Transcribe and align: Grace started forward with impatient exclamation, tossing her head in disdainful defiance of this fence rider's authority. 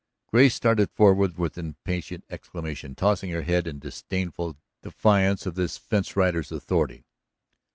Grace 0.25 0.55
started 0.55 0.89
forward 0.89 1.37
with 1.37 1.59
impatient 1.59 2.23
exclamation, 2.27 2.95
tossing 2.95 3.29
her 3.29 3.43
head 3.43 3.67
in 3.67 3.77
disdainful 3.77 4.57
defiance 4.81 5.45
of 5.45 5.53
this 5.53 5.77
fence 5.77 6.15
rider's 6.15 6.51
authority. 6.51 7.05